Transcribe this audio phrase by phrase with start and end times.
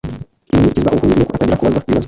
[0.49, 1.97] Impumyi ikizwa ubuhumyi nuko atangira kubazwa ibibazo